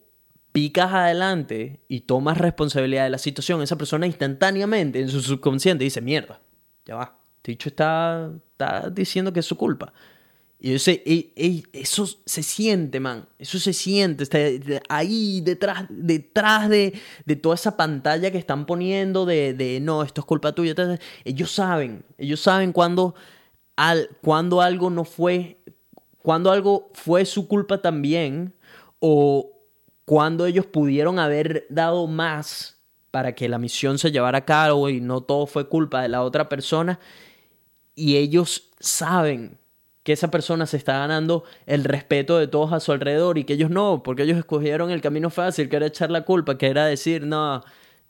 [0.51, 6.01] picas adelante y tomas responsabilidad de la situación, esa persona instantáneamente en su subconsciente dice,
[6.01, 6.41] mierda,
[6.83, 9.93] ya va, dicho está, está diciendo que es su culpa.
[10.61, 13.25] Y eso se siente, man.
[13.37, 14.23] Eso se siente.
[14.23, 14.39] Está
[14.89, 16.99] ahí detrás, detrás de,
[17.41, 20.75] toda esa pantalla que están poniendo de, no, esto es culpa tuya.
[21.23, 22.03] Ellos saben.
[22.17, 23.15] Ellos saben cuando,
[23.77, 25.59] al, cuando algo no fue.
[26.21, 28.53] Cuando algo fue su culpa también.
[28.99, 29.53] O
[30.03, 34.99] cuando ellos pudieron haber dado más para que la misión se llevara a cabo y
[34.99, 36.99] no todo fue culpa de la otra persona.
[37.95, 39.57] Y ellos saben
[40.03, 43.53] que esa persona se está ganando el respeto de todos a su alrededor y que
[43.53, 46.85] ellos no, porque ellos escogieron el camino fácil, que era echar la culpa, que era
[46.85, 47.61] decir, no,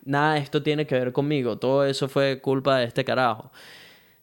[0.05, 3.51] nada, esto tiene que ver conmigo, todo eso fue culpa de este carajo.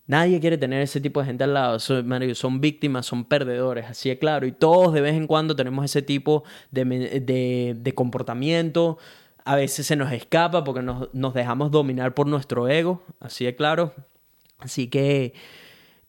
[0.06, 4.08] Nadie quiere tener ese tipo de gente al lado, son, son víctimas, son perdedores, así
[4.10, 8.98] es claro, y todos de vez en cuando tenemos ese tipo de, de, de comportamiento,
[9.44, 13.56] a veces se nos escapa porque nos, nos dejamos dominar por nuestro ego, así es
[13.56, 13.94] claro,
[14.58, 15.34] así que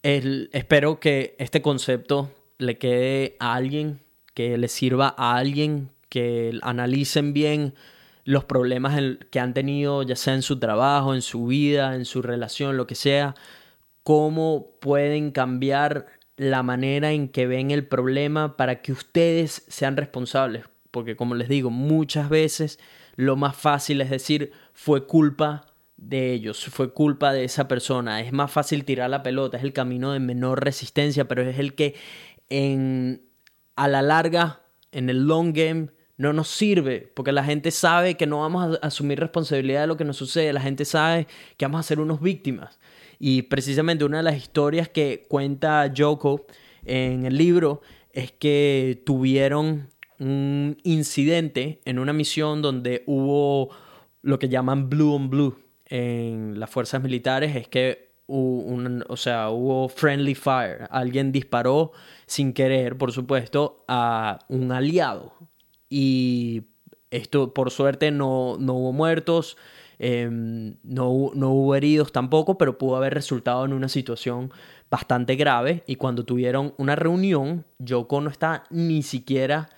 [0.08, 4.00] espero que este concepto le quede a alguien,
[4.34, 7.74] que le sirva a alguien, que analicen bien
[8.24, 9.00] los problemas
[9.32, 12.88] que han tenido, ya sea en su trabajo, en su vida, en su relación, lo
[12.88, 13.36] que sea,
[14.04, 20.66] cómo pueden cambiar la manera en que ven el problema para que ustedes sean responsables.
[20.92, 22.80] Porque como les digo, muchas veces
[23.16, 25.66] lo más fácil es decir, fue culpa
[25.98, 28.22] de ellos, fue culpa de esa persona.
[28.22, 31.74] Es más fácil tirar la pelota, es el camino de menor resistencia, pero es el
[31.74, 31.96] que
[32.50, 33.24] en
[33.76, 38.26] a la larga, en el long game, no nos sirve, porque la gente sabe que
[38.26, 41.82] no vamos a asumir responsabilidad de lo que nos sucede, la gente sabe que vamos
[41.82, 42.80] a ser unos víctimas.
[43.20, 46.48] Y precisamente una de las historias que cuenta Joko
[46.86, 47.82] en el libro
[48.14, 53.70] es que tuvieron un incidente en una misión donde hubo
[54.24, 59.50] lo que llaman blue on blue en las fuerzas militares es que hubo, o sea,
[59.50, 60.88] hubo friendly fire.
[60.92, 61.92] Alguien disparó
[62.26, 65.34] sin querer, por supuesto, a un aliado.
[65.90, 66.64] Y
[67.10, 69.58] esto, por suerte, no, no hubo muertos,
[70.00, 74.52] em, no, no hubo heridos tampoco, pero pudo haber resultado en una situación
[74.92, 75.84] bastante grave.
[75.88, 79.70] Y cuando tuvieron una reunión, Yoko no está ni siquiera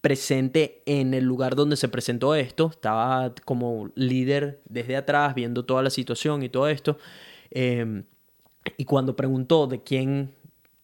[0.00, 5.82] presente en el lugar donde se presentó esto, estaba como líder desde atrás viendo toda
[5.82, 6.98] la situación y todo esto.
[7.50, 8.04] Em,
[8.76, 10.34] y cuando preguntó de quién,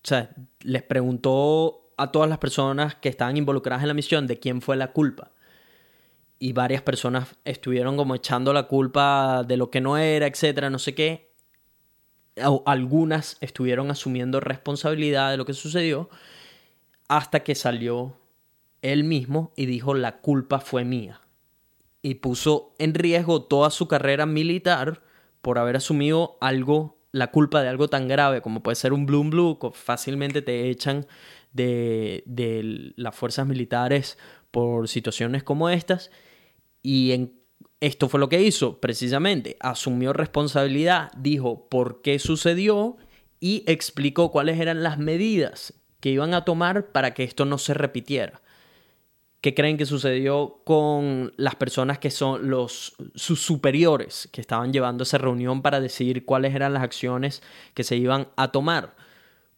[0.05, 4.39] o sea, les preguntó a todas las personas que estaban involucradas en la misión de
[4.39, 5.33] quién fue la culpa.
[6.39, 10.79] Y varias personas estuvieron como echando la culpa de lo que no era, etcétera, no
[10.79, 11.33] sé qué.
[12.67, 16.11] Algunas estuvieron asumiendo responsabilidad de lo que sucedió
[17.09, 18.19] hasta que salió
[18.83, 21.21] él mismo y dijo la culpa fue mía.
[22.03, 25.03] Y puso en riesgo toda su carrera militar
[25.43, 29.31] por haber asumido algo, la culpa de algo tan grave como puede ser un Bloom
[29.31, 31.07] Blue, que fácilmente te echan
[31.53, 34.19] de, de las fuerzas militares
[34.51, 36.11] por situaciones como estas.
[36.83, 37.33] Y en,
[37.81, 42.97] esto fue lo que hizo, precisamente, asumió responsabilidad, dijo por qué sucedió
[43.41, 47.75] y explicó cuáles eran las medidas que iban a tomar para que esto no se
[47.75, 48.41] repitiera.
[49.47, 55.05] ¿Qué creen que sucedió con las personas que son los sus superiores que estaban llevando
[55.05, 58.97] esa reunión para decidir cuáles eran las acciones que se iban a tomar?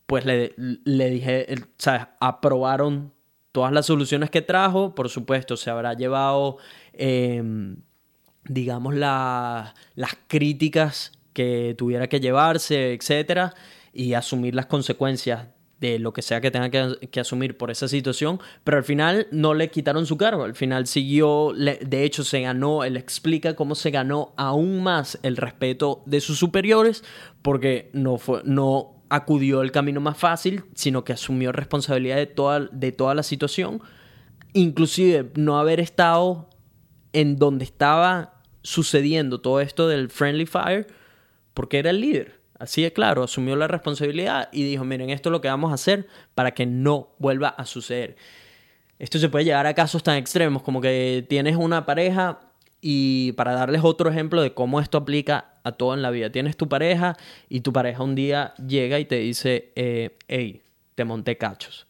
[0.05, 1.47] Pues le, le dije,
[1.79, 2.03] ¿sabes?
[2.21, 3.15] Aprobaron
[3.51, 6.59] todas las soluciones que trajo, por supuesto, se habrá llevado,
[6.93, 7.79] em,
[8.45, 9.73] digamos, las
[10.27, 13.55] críticas que tuviera que llevarse, etcétera,
[13.95, 15.47] y asumir las consecuencias
[15.81, 19.55] de lo que sea que tenga que, asumir por esa situación, pero al final no
[19.55, 23.91] le quitaron su cargo, al final siguió, de hecho se ganó, él explica cómo se
[23.91, 27.05] ganó aún más el respeto de sus superiores,
[27.43, 32.61] porque no, fue, no acudió el camino más fácil, sino que asumió responsabilidad de toda,
[32.73, 33.81] de toda la situación,
[34.53, 36.49] inclusive no haber estado
[37.13, 40.87] en donde estaba sucediendo todo esto del Friendly Fire,
[41.55, 42.38] porque era el líder.
[42.59, 45.75] Así de claro, asumió la responsabilidad y dijo, miren, esto es lo que vamos a
[45.75, 48.17] hacer para que no vuelva a suceder.
[48.99, 52.41] Esto se puede llegar a casos tan extremos como que tienes una pareja
[52.81, 56.57] y para darles otro ejemplo de cómo esto aplica a todo en la vida, tienes
[56.57, 57.17] tu pareja
[57.49, 60.63] y tu pareja un día llega y te dice, eh, hey,
[60.95, 61.87] te monté cachos.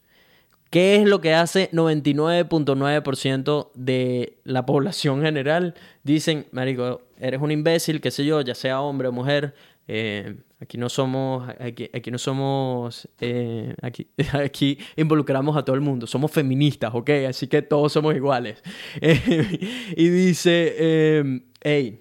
[0.71, 5.75] ¿Qué es lo que hace 99.9% de la población general?
[6.03, 9.55] Dicen, marico, eres un imbécil, qué sé yo, ya sea hombre o mujer,
[9.87, 15.83] eh, aquí no somos, aquí, aquí no somos, eh, aquí, aquí involucramos a todo el
[15.83, 17.11] mundo, somos feministas, ¿ok?
[17.29, 18.63] Así que todos somos iguales.
[19.01, 22.01] y dice, hey,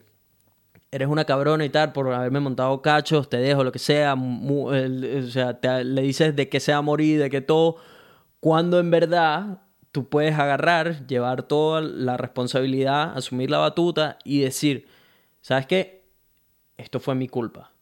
[0.92, 5.22] eres una cabrona y tal por haberme montado cachos, te dejo lo que sea, o
[5.30, 7.78] sea, le dices de que sea morir, de que todo,
[8.40, 14.88] cuando en verdad tú puedes agarrar, llevar toda la responsabilidad, asumir la batuta y decir,
[15.42, 16.06] ¿sabes qué?
[16.78, 17.77] Esto fue mi culpa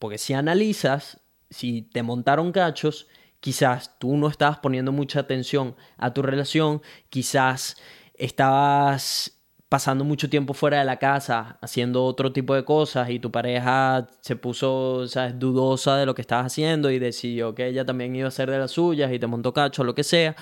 [0.00, 3.06] porque si analizas, si te montaron cachos,
[3.38, 7.76] quizás tú no estabas poniendo mucha atención a tu relación, quizás
[8.14, 13.30] estabas pasando mucho tiempo fuera de la casa haciendo otro tipo de cosas y tu
[13.30, 15.38] pareja se puso ¿sabes?
[15.38, 18.58] dudosa de lo que estabas haciendo y decidió que ella también iba a ser de
[18.58, 20.34] las suyas y te montó cacho, lo que sea.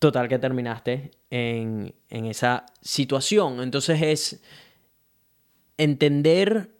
[0.00, 3.62] Total que terminaste en, en esa situación.
[3.62, 4.42] Entonces es
[5.78, 6.75] entender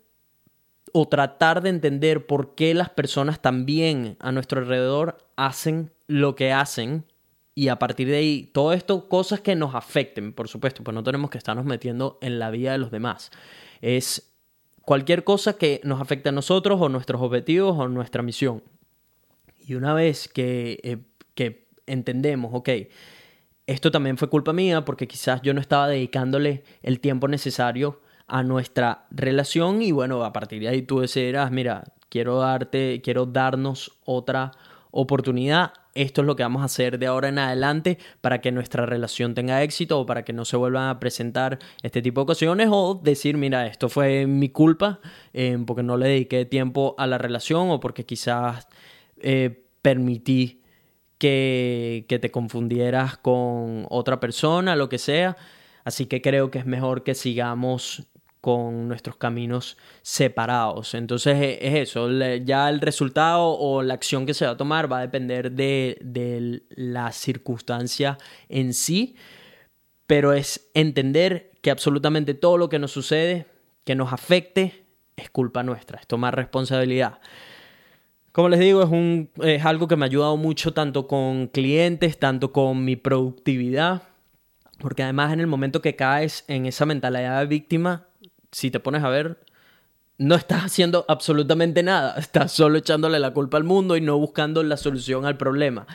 [0.93, 6.53] o tratar de entender por qué las personas también a nuestro alrededor hacen lo que
[6.53, 7.05] hacen
[7.59, 11.03] y a partir de ahí, todo esto, cosas que nos afecten, por supuesto, pues no
[11.03, 13.31] tenemos que estarnos metiendo en la vida de los demás.
[13.81, 14.35] Es
[14.83, 18.63] cualquier cosa que nos afecte a nosotros o nuestros objetivos o nuestra misión.
[19.67, 20.99] Y una vez que, eh,
[21.35, 22.69] que entendemos, ok,
[23.67, 28.43] esto también fue culpa mía porque quizás yo no estaba dedicándole el tiempo necesario a
[28.43, 33.99] nuestra relación y bueno, a partir de ahí tú decidirás, mira, quiero darte, quiero darnos
[34.05, 34.53] otra
[34.91, 35.73] oportunidad.
[35.95, 39.35] Esto es lo que vamos a hacer de ahora en adelante para que nuestra relación
[39.35, 43.01] tenga éxito o para que no se vuelvan a presentar este tipo de ocasiones o
[43.03, 45.01] decir, mira, esto fue mi culpa
[45.33, 48.69] eh, porque no le dediqué tiempo a la relación o porque quizás
[49.21, 50.63] eh, permití
[51.19, 55.37] que, que te confundieras con otra persona, lo que sea.
[55.85, 58.07] Así que creo que es mejor que sigamos
[58.47, 60.95] con nuestros caminos separados.
[60.95, 62.09] Entonces e, es eso,
[62.45, 65.99] ya el resultado o la acción que se va a tomar va a depender de,
[66.01, 68.19] de la circunstancia
[68.49, 69.17] en sí,
[70.07, 73.47] pero es entender que absolutamente todo lo que nos sucede,
[73.83, 74.85] que nos afecte,
[75.17, 77.19] es culpa nuestra, es tomar responsabilidad.
[78.31, 82.17] Como les digo, es, un, es algo que me ha ayudado mucho tanto con clientes,
[82.17, 84.05] tanto con mi productividad,
[84.79, 88.06] porque además en el momento que caes en esa mentalidad de víctima,
[88.57, 89.39] si te pones a ver,
[90.17, 94.63] no estás haciendo absolutamente nada, estás solo echándole la culpa al mundo y no buscando
[94.63, 95.87] la solución al problema.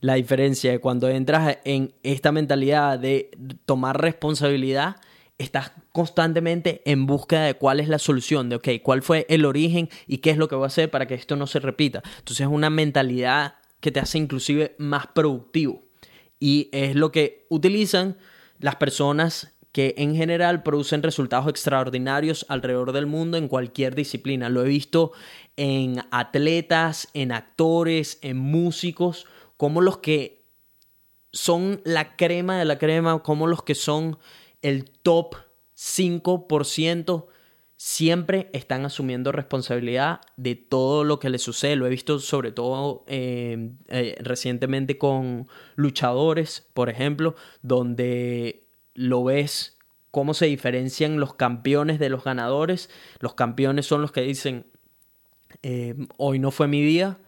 [0.00, 3.32] La diferencia es cuando entras en esta mentalidad de
[3.66, 4.96] tomar responsabilidad,
[5.36, 9.90] estás constantemente en busca de cuál es la solución, de, ok, cuál fue el origen
[10.06, 12.02] y qué es lo que voy a hacer para que esto no se repita.
[12.18, 15.84] Entonces es una mentalidad que te hace inclusive más productivo.
[16.40, 18.16] Y es lo que utilizan
[18.58, 24.48] las personas que en general producen resultados extraordinarios alrededor del mundo en cualquier disciplina.
[24.48, 25.12] Lo he visto
[25.58, 29.26] en atletas, en actores, en músicos,
[29.58, 30.46] como los que
[31.30, 34.18] son la crema de la crema, como los que son
[34.62, 35.34] el top
[35.76, 37.26] 5%
[37.76, 41.76] siempre están asumiendo responsabilidad de todo lo que les sucede.
[41.76, 48.65] Lo he visto sobre todo eh, eh, recientemente con luchadores, por ejemplo, donde
[48.96, 49.78] lo ves
[50.10, 52.90] cómo se diferencian los campeones de los ganadores.
[53.20, 54.66] Los campeones son los que dicen,
[55.62, 57.18] eh, hoy no fue mi día,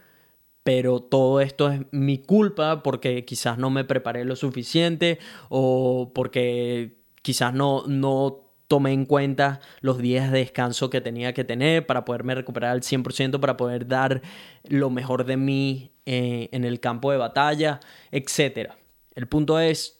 [0.63, 6.97] pero todo esto es mi culpa porque quizás no me preparé lo suficiente o porque
[7.21, 12.05] quizás no, no tomé en cuenta los días de descanso que tenía que tener para
[12.05, 14.21] poderme recuperar al 100%, para poder dar
[14.63, 17.79] lo mejor de mí eh, en el campo de batalla,
[18.11, 18.71] etc.
[19.15, 19.98] El punto es,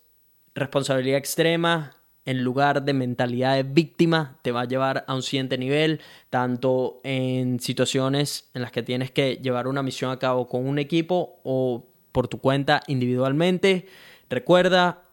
[0.60, 1.96] responsabilidad extrema
[2.26, 6.00] en lugar de mentalidad de víctima te va a llevar a un siguiente nivel,
[6.30, 10.78] tanto en situaciones en las que tienes que llevar una misión a cabo con un
[10.78, 13.88] equipo o por tu cuenta individualmente.
[14.30, 15.06] Recuerda,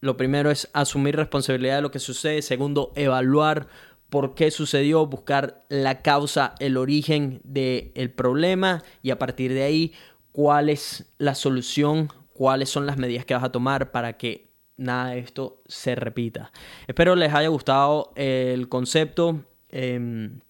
[0.00, 2.40] lo primero es asumir responsabilidad de lo que sucede.
[2.40, 3.68] Segundo, evaluar
[4.08, 9.92] por qué sucedió, buscar la causa, el origen del problema y a partir de ahí
[10.32, 15.10] cuál es la solución, cuáles son las medidas que vas a tomar para que nada
[15.10, 16.52] de esto se repita.
[16.86, 19.44] Espero les haya gustado el concepto.
[19.68, 20.40] Em,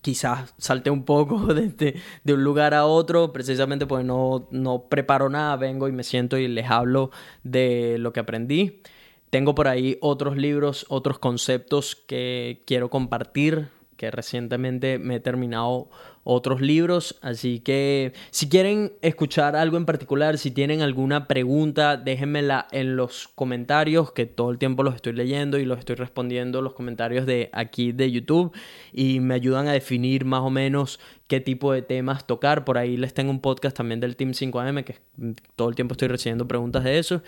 [0.00, 5.30] quizás salte un poco de, de, un lugar a otro, precisamente porque no, no preparo
[5.30, 7.10] nada, vengo y me siento y les hablo
[7.42, 8.82] de lo que aprendí.
[9.30, 13.68] Tengo por ahí otros libros, otros conceptos que quiero compartir,
[14.10, 15.88] recientemente me he terminado
[16.24, 17.16] otros libros.
[17.20, 23.28] Así que si quieren escuchar algo en particular, si tienen alguna pregunta, déjenmela en los
[23.28, 27.50] comentarios, que todo el tiempo los estoy leyendo y los estoy respondiendo los comentarios de
[27.52, 28.52] aquí de YouTube
[28.92, 30.98] y me ayudan a definir más o menos
[31.28, 32.64] qué tipo de temas tocar.
[32.64, 34.96] Por ahí les tengo un podcast también del Team 5AM, que
[35.56, 37.22] todo el tiempo estoy recibiendo preguntas de eso.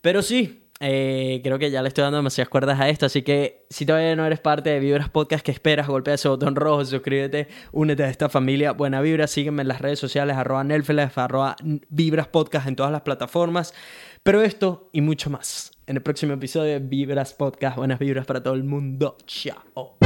[0.00, 3.66] Pero sí, eh, creo que ya le estoy dando demasiadas cuerdas a esto, así que
[3.70, 5.86] si todavía no eres parte de Vibras Podcast, ¿qué esperas?
[5.86, 8.72] Golpea ese botón rojo, suscríbete, únete a esta familia.
[8.72, 11.56] Buena Vibra, sígueme en las redes sociales, arroba Nelfelef, arroba
[11.88, 13.72] Vibras Podcast en todas las plataformas.
[14.22, 17.76] Pero esto y mucho más en el próximo episodio de Vibras Podcast.
[17.76, 19.16] Buenas vibras para todo el mundo.
[19.26, 19.96] Chao.